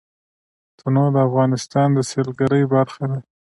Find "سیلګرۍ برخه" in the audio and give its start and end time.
2.09-3.03